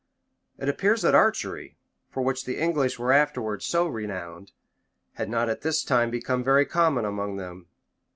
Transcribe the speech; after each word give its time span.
[]It 0.57 0.67
appears 0.67 1.03
that 1.03 1.13
archery, 1.13 1.77
for 2.09 2.23
which 2.23 2.45
the 2.45 2.57
English 2.57 2.97
were 2.97 3.11
afterwards 3.13 3.67
so 3.67 3.85
renowned, 3.87 4.51
had 5.13 5.29
not 5.29 5.47
at 5.47 5.61
this 5.61 5.83
time 5.83 6.09
become 6.09 6.43
very 6.43 6.65
common 6.65 7.05
among 7.05 7.35
them. 7.37 7.67